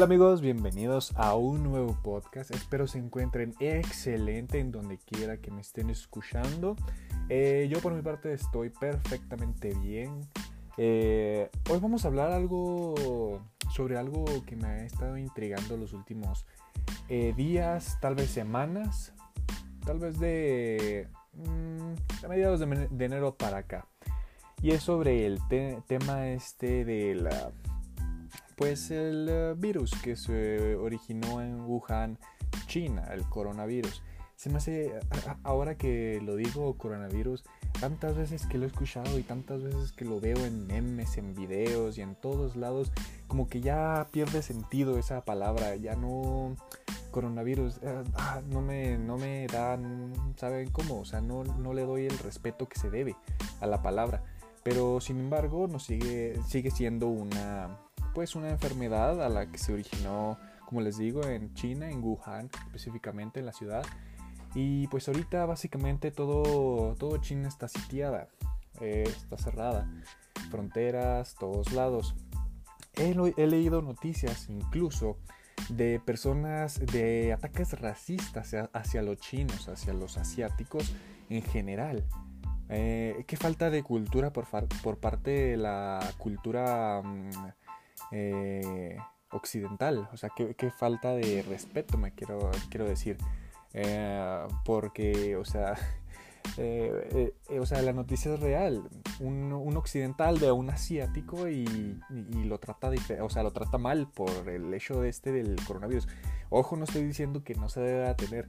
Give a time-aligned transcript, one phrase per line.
[0.00, 2.50] Hola amigos, bienvenidos a un nuevo podcast.
[2.52, 6.74] Espero se encuentren excelente en donde quiera que me estén escuchando.
[7.28, 10.22] Eh, yo por mi parte estoy perfectamente bien.
[10.78, 16.46] Eh, hoy vamos a hablar algo sobre algo que me ha estado intrigando los últimos
[17.10, 19.12] eh, días, tal vez semanas,
[19.84, 23.86] tal vez de, mm, mediados de, enero para acá.
[24.62, 25.40] Y es sobre el
[25.86, 27.52] tema este de la
[28.60, 32.18] pues el eh, virus que se originó en Wuhan,
[32.66, 34.02] China, el coronavirus.
[34.36, 34.92] Se me hace,
[35.44, 37.42] ahora que lo digo, coronavirus,
[37.80, 41.34] tantas veces que lo he escuchado y tantas veces que lo veo en memes, en
[41.34, 42.92] videos y en todos lados,
[43.28, 46.54] como que ya pierde sentido esa palabra, ya no
[47.12, 51.00] coronavirus, eh, ah, no, me, no me dan, ¿saben cómo?
[51.00, 53.16] O sea, no, no le doy el respeto que se debe
[53.62, 54.22] a la palabra.
[54.62, 57.78] Pero sin embargo, nos sigue, sigue siendo una,
[58.14, 62.50] pues una enfermedad a la que se originó, como les digo, en China, en Wuhan,
[62.66, 63.84] específicamente en la ciudad.
[64.54, 68.28] Y pues ahorita básicamente todo, todo China está sitiada,
[68.80, 69.88] eh, está cerrada,
[70.50, 72.14] fronteras, todos lados.
[72.96, 75.16] He, he leído noticias incluso
[75.68, 80.94] de personas, de ataques racistas hacia, los chinos, hacia los asiáticos
[81.28, 82.04] en general.
[82.68, 84.46] Eh, qué falta de cultura por,
[84.82, 87.30] por parte de la cultura mm,
[88.12, 88.96] eh,
[89.30, 93.16] occidental, o sea, qué, falta de respeto me quiero, quiero decir,
[93.72, 95.74] eh, porque, o sea,
[96.56, 98.88] eh, o sea, la noticia es real,
[99.20, 102.00] un, occidental de un asiático y,
[102.44, 106.08] lo trata, o sea, lo trata mal por el hecho de este del coronavirus.
[106.50, 108.48] Ojo, no estoy diciendo que no se deba tener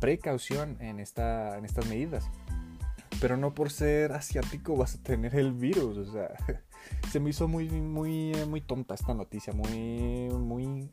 [0.00, 2.30] precaución en, esta, en estas medidas,
[3.20, 6.30] pero no por ser asiático vas a tener el virus, o sea,
[7.10, 10.88] se me hizo muy, muy, muy tonta esta noticia, muy, muy,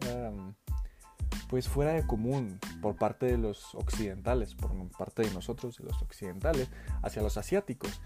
[1.50, 6.02] pues fuera de común por parte de los occidentales, por parte de nosotros, de los
[6.02, 6.70] occidentales,
[7.02, 8.02] hacia los asiáticos.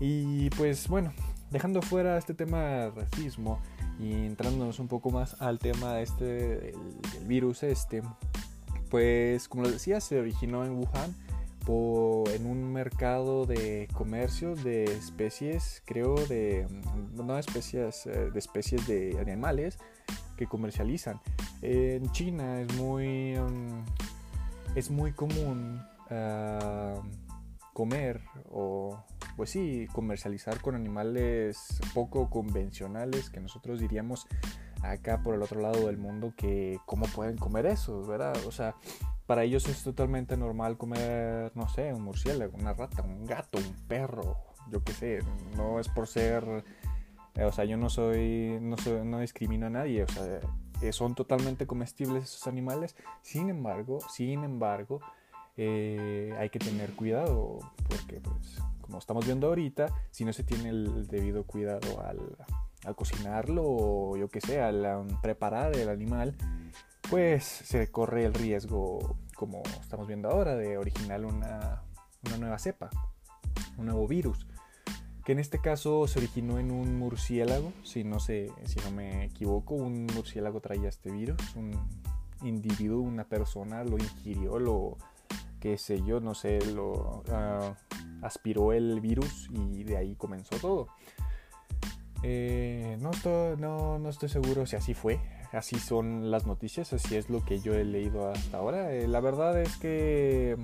[0.00, 1.12] Y pues bueno,
[1.50, 3.60] dejando fuera este tema de racismo
[3.98, 8.02] y entrándonos un poco más al tema este del, del virus este,
[8.90, 11.14] pues como les decía, se originó en Wuhan
[11.68, 16.66] en un mercado de comercio de especies, creo, de
[17.12, 19.78] no especies, eh, de especies de animales
[20.36, 21.20] que comercializan.
[21.62, 23.84] En China es muy, mm,
[24.76, 27.02] es muy común ah,
[27.72, 29.04] comer o,
[29.36, 34.26] pues sí, comercializar con animales poco convencionales que nosotros diríamos
[34.82, 38.36] acá por el otro lado del mundo que cómo pueden comer eso, ¿verdad?
[38.46, 38.76] O sea,
[39.26, 43.74] para ellos es totalmente normal comer, no sé, un murciélago, una rata, un gato, un
[43.88, 44.36] perro,
[44.70, 45.18] yo qué sé,
[45.56, 46.64] no es por ser,
[47.34, 50.40] eh, o sea, yo no soy, no, soy, no discrimino a nadie, o sea,
[50.80, 55.00] eh, son totalmente comestibles esos animales, sin embargo, sin embargo,
[55.56, 60.70] eh, hay que tener cuidado, porque pues, como estamos viendo ahorita, si no se tiene
[60.70, 62.36] el debido cuidado al,
[62.84, 66.36] al cocinarlo, o yo qué sé, al um, preparar el animal,
[67.10, 71.82] pues se corre el riesgo, como estamos viendo ahora, de originar una,
[72.38, 72.90] nueva cepa,
[73.76, 74.46] un nuevo virus,
[75.24, 79.24] que en este caso se originó en un murciélago, si no, sé, si no me
[79.24, 81.72] equivoco, un murciélago traía este virus, un
[82.42, 84.96] individuo, una persona lo ingirió, lo,
[85.58, 87.74] qué sé yo, no sé, lo ah,
[88.22, 90.88] aspiró el virus y de ahí comenzó todo.
[92.22, 95.20] Eh, no, estoy, no, no estoy seguro si así fue,
[95.52, 98.92] así son las noticias, así es lo que yo he leído hasta ahora.
[98.92, 100.56] Eh, la verdad es que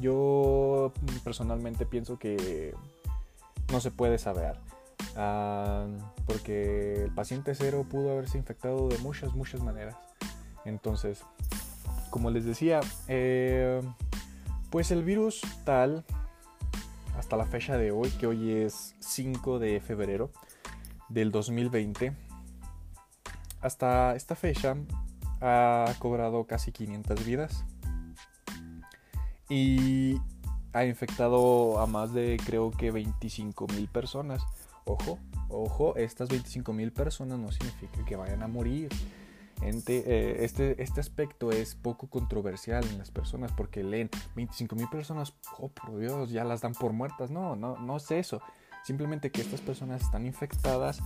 [0.00, 0.92] yo
[1.24, 2.74] personalmente pienso que
[3.72, 4.58] no se puede saber.
[5.16, 5.86] Ah,
[6.26, 9.96] porque el paciente cero pudo haberse infectado de muchas, muchas maneras.
[10.64, 11.22] Entonces,
[12.10, 13.80] como les decía, eh,
[14.70, 16.04] pues el virus tal,
[17.28, 20.30] hasta la fecha de hoy, que hoy es 5 de febrero
[21.10, 22.16] del 2020,
[23.60, 24.78] hasta esta fecha
[25.42, 27.66] ha cobrado casi 500 vidas
[29.50, 30.16] y
[30.72, 34.42] ha infectado a más de creo que 25 mil personas.
[34.86, 35.18] Ojo,
[35.50, 38.88] ojo, estas 25 mil personas no significa que vayan a morir.
[39.62, 45.34] Eh, este, este aspecto es poco controversial en las personas porque leen 25 mil personas,
[45.58, 47.30] oh por Dios, ya las dan por muertas.
[47.30, 48.40] No, no, no es eso.
[48.84, 51.00] Simplemente que estas personas están infectadas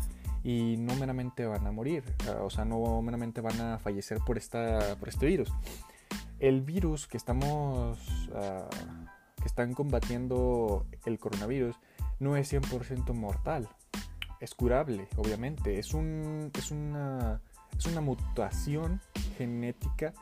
[0.45, 2.05] y no meramente van a morir,
[2.41, 5.53] o sea, no meramente van a fallecer por, esta, por este virus.
[6.41, 7.99] El virus que estamos,
[8.35, 8.69] ah,
[9.37, 11.77] que están combatiendo el coronavirus
[12.19, 13.69] no es 100% mortal,
[14.41, 17.41] es curable, obviamente, es, un, es, una,
[17.82, 19.00] es una mutación
[19.37, 20.14] genética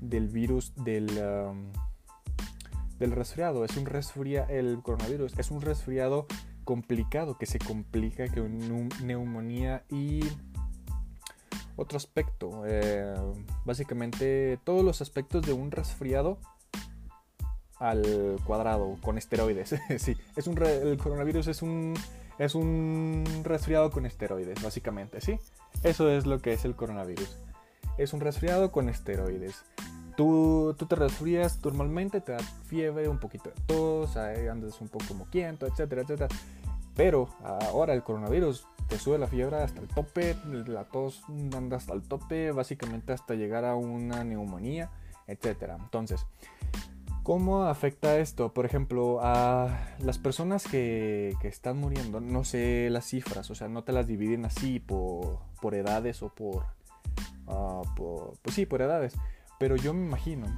[0.00, 1.06] del virus del,
[2.98, 3.64] del resfriado.
[3.64, 6.26] Es un resfriado, el coronavirus es un resfriado
[6.64, 8.58] complicado que se complica con
[9.04, 10.22] neumonía y
[11.76, 12.64] otro aspecto.
[12.66, 13.14] Eh,
[13.64, 16.38] básicamente todos los aspectos de un resfriado
[17.78, 19.76] al cuadrado con esteroides.
[19.98, 21.94] sí, es un el coronavirus es un
[22.38, 25.38] es un resfriado con esteroides, básicamente, ¿sí?
[25.84, 27.36] Eso es lo que es el coronavirus.
[27.98, 29.64] Es un resfriado con esteroides.
[30.16, 35.12] Tú, tú te resfrías normalmente, te da fiebre, un poquito de tos, andas un poco
[35.12, 36.28] moquiento, etcétera, etcétera.
[36.96, 40.36] Pero ahora el coronavirus te sube la fiebre hasta el tope,
[40.66, 41.22] la tos
[41.54, 44.90] anda hasta el tope, básicamente hasta llegar a una neumonía,
[45.26, 45.76] etcétera.
[45.78, 46.24] Entonces,
[47.24, 48.52] ¿Cómo afecta esto?
[48.52, 53.82] Por ejemplo, a las personas que, están muriendo, no sé las cifras, o sea, no
[53.82, 56.66] te las dividen así por, por edades o por,
[57.46, 59.14] uh, por, Pues sí, por edades.
[59.58, 60.48] Pero yo me imagino,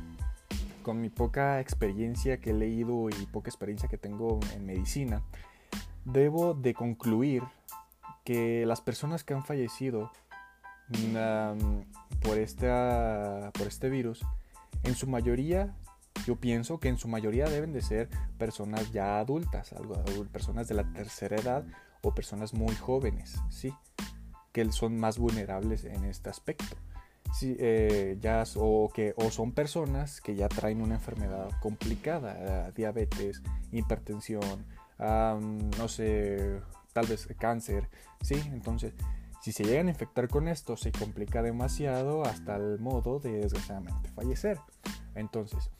[0.82, 5.22] con mi poca experiencia que he leído y poca experiencia que tengo en medicina,
[6.04, 7.44] debo de concluir
[8.24, 10.10] que las personas que han fallecido
[10.88, 14.26] mm, por, esta, por este virus,
[14.82, 15.72] en su mayoría
[16.26, 19.94] yo pienso que en su mayoría deben de ser personas ya adultas, algo,
[20.32, 21.64] personas de la tercera edad
[22.02, 23.72] o personas muy jóvenes, ¿sí?
[24.50, 26.76] Que son más vulnerables en este aspecto.
[27.32, 33.40] Sí, eh, ya, o, que, o son personas que ya traen una enfermedad complicada, diabetes,
[33.70, 34.66] hipertensión,
[34.98, 36.60] no sé,
[36.92, 37.88] tal vez cáncer,
[38.20, 38.34] ¿sí?
[38.52, 38.94] Entonces,
[39.46, 44.08] si se llegan a infectar con esto, se complica demasiado hasta el modo de desgraciadamente
[44.08, 44.58] fallecer.
[45.14, 45.70] Entonces,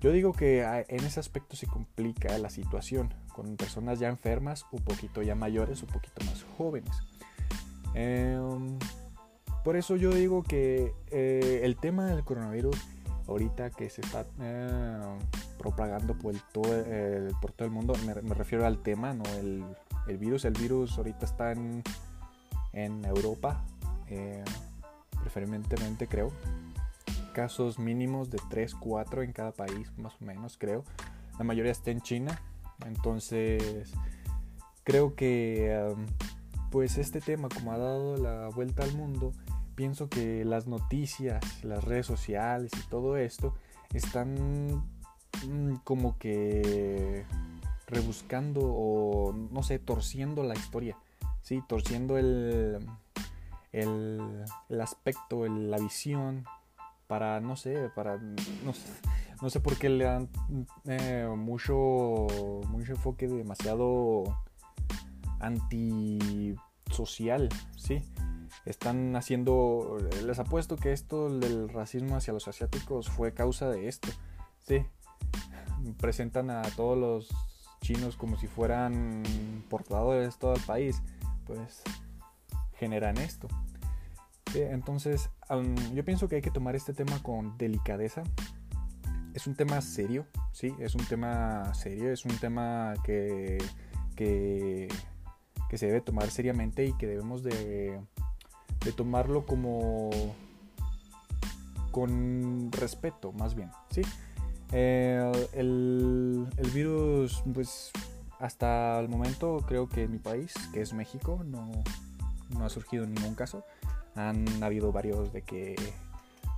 [0.00, 4.82] yo digo que en ese aspecto se complica la situación con personas ya enfermas, un
[4.82, 6.90] poquito ya mayores, un poquito más jóvenes.
[7.94, 8.80] Em,
[9.62, 12.76] por eso yo digo que eh, el tema del coronavirus
[13.28, 15.18] ahorita que se está eh,
[15.56, 16.84] propagando por, todo,
[17.40, 19.62] por todo el mundo, me, refiero al tema, no el,
[20.18, 20.44] virus.
[20.44, 21.84] El virus ahorita está en,
[22.84, 23.64] en Europa,
[24.08, 24.44] eh,
[25.22, 26.32] preferentemente creo
[27.38, 30.82] casos mínimos de 3, 4 en cada país, más o menos, creo.
[31.38, 32.42] La mayoría está en China.
[32.84, 33.92] Entonces,
[34.82, 35.94] creo que
[36.72, 39.32] pues este tema, como ha dado la vuelta al mundo,
[39.76, 43.54] pienso que las noticias, las redes sociales y todo esto
[43.94, 44.82] están
[45.46, 47.24] mm, como que
[47.86, 50.96] rebuscando o no sé, torciendo la historia.
[51.48, 52.78] Sí, torciendo el,
[53.72, 56.44] el, el aspecto, la visión
[57.06, 60.28] para, no sé, para, no, sé por qué le dan
[60.84, 62.26] eh, mucho,
[62.68, 64.24] mucho enfoque demasiado
[65.40, 66.58] antisocial,
[67.78, 68.02] ¿sí?
[68.66, 69.96] Están haciendo,
[70.26, 74.08] les apuesto que esto del racismo hacia los asiáticos fue causa de esto,
[74.66, 74.84] ¿sí?
[75.98, 77.30] Presentan a todos los
[77.80, 79.22] chinos como si fueran
[79.70, 81.00] portadores de todo el país,
[81.48, 81.82] pues
[82.74, 83.48] generan esto.
[84.54, 85.30] Entonces,
[85.94, 88.22] yo pienso que hay que tomar este tema con delicadeza.
[89.34, 93.58] Es un tema serio, sí, es un tema serio, es un tema que,
[94.16, 94.88] que,
[95.74, 98.00] se debe tomar seriamente y que debemos de,
[98.96, 100.10] tomarlo como
[101.92, 104.00] con respeto, más bien, sí.
[104.72, 107.92] el, el virus, pues
[108.38, 111.70] hasta el momento creo que en mi país, que es México, no,
[112.50, 113.64] no ha surgido ningún caso.
[114.14, 115.76] Han habido varios de que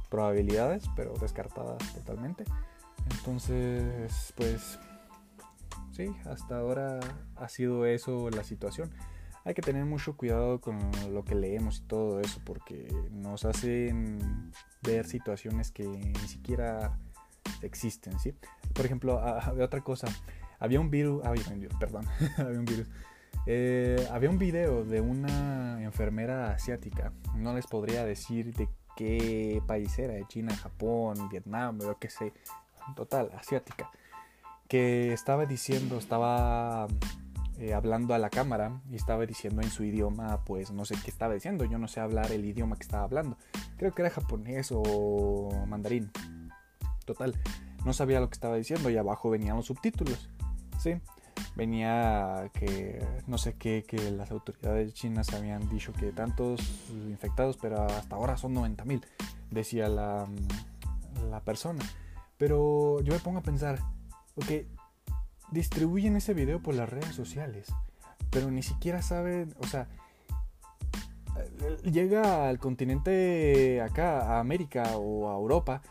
[0.09, 2.45] probabilidades, pero descartadas totalmente.
[3.11, 4.79] Entonces, pues
[5.93, 7.01] sí, hasta ahora
[7.37, 8.91] ha sido eso la situación.
[9.45, 10.79] Hay que tener mucho cuidado con
[11.11, 16.99] lo que leemos y todo eso porque nos hacen ver situaciones que ni siquiera
[17.63, 18.35] existen, ¿sí?
[18.75, 19.21] Por ejemplo,
[19.61, 20.09] otra cosa.
[20.61, 22.07] Había un virus, había un virus, perdón,
[22.39, 22.87] había un virus.
[23.47, 29.99] Eh, había un video de una enfermera asiática, no les podría decir de qué país
[29.99, 32.35] era, de China, Japón, Vietnam, yo qué sé,
[32.95, 33.91] total, asiática,
[34.69, 36.87] que estaba diciendo, estaba
[37.59, 41.11] eh, hablando a la cámara y estaba diciendo en su idioma, pues no sé qué
[41.11, 43.39] estaba diciendo, yo no sé hablar el idioma que estaba hablando,
[43.79, 46.11] creo que era japonés o mandarín,
[47.07, 47.35] total,
[47.87, 50.29] no sabía lo que estaba diciendo y abajo venían los subtítulos,
[50.81, 51.01] ¿sí?
[51.57, 56.61] venía que no sé qué, que las autoridades chinas habían dicho que tantos
[57.09, 59.05] infectados, pero hasta ahora son 90 mil,
[59.51, 60.27] decía la,
[61.31, 61.85] la persona.
[62.37, 63.79] Pero yo me pongo a pensar,
[64.37, 64.67] ok,
[65.51, 67.73] distribuyen ese video por las redes sociales,
[68.31, 69.89] pero ni siquiera saben, o sea,
[71.85, 75.83] llega al continente acá, a América o a Europa,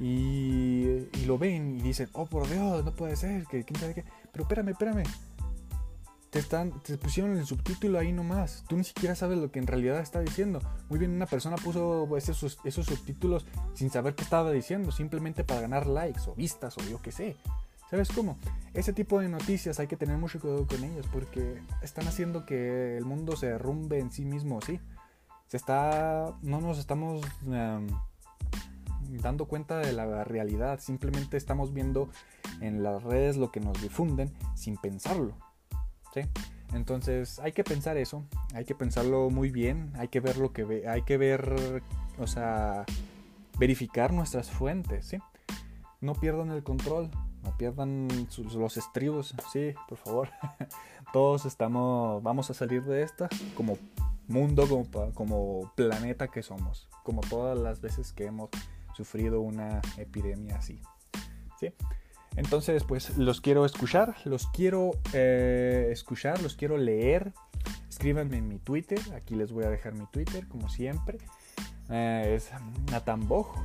[0.00, 4.04] y, lo ven y dicen, oh por Dios, no puede ser, que quién sabe qué.
[4.32, 5.02] Pero espérame, espérame.
[6.30, 8.64] Te, están, te pusieron el subtítulo ahí nomás.
[8.68, 10.60] Tú ni siquiera sabes lo que en realidad está diciendo.
[10.88, 15.62] Muy bien, una persona puso esos, esos subtítulos sin saber qué estaba diciendo, simplemente para
[15.62, 17.36] ganar likes o vistas o yo qué sé.
[17.90, 18.36] ¿Sabes cómo?
[18.74, 22.98] Ese tipo de noticias hay que tener mucho cuidado con ellas porque están haciendo que
[22.98, 24.78] el mundo se derrumbe en sí mismo, ¿sí?
[25.46, 26.34] Se está...
[26.42, 27.86] No nos estamos em,
[29.08, 32.08] dando cuenta de la realidad, simplemente estamos viendo
[32.60, 35.34] en las redes lo que nos difunden sin pensarlo,
[36.12, 36.22] ¿sí?
[36.74, 38.24] Entonces hay que pensar eso,
[38.54, 41.82] hay que pensarlo muy bien, hay que ver lo que ve, hay que ver,
[42.18, 42.84] o sea,
[43.58, 45.18] verificar nuestras fuentes, ¿sí?
[46.00, 47.10] No pierdan el control,
[47.42, 48.08] no pierdan
[48.54, 50.28] los estribos, sí, por favor.
[51.12, 53.78] Todos estamos, vamos a salir de esta como
[54.28, 58.50] mundo, como, como planeta que somos, como todas las veces que hemos
[58.98, 60.82] sufrido una epidemia así.
[61.58, 61.72] ¿sí?
[62.36, 67.32] Entonces, pues los quiero escuchar, los quiero eh, escuchar, los quiero leer.
[67.88, 71.18] Escríbanme en mi Twitter, aquí les voy a dejar mi Twitter, como siempre.
[71.88, 72.50] Eh, es
[72.90, 73.56] Natanboj,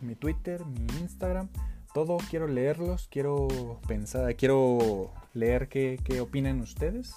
[0.00, 1.48] mi Twitter, mi Instagram
[1.94, 3.48] todo, quiero leerlos, quiero
[3.88, 7.12] pensar, quiero leer qué, qué opinan ustedes.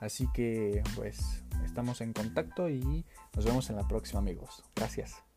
[0.00, 4.64] Así que pues estamos en contacto y nos vemos en la próxima amigos.
[4.74, 5.31] Gracias.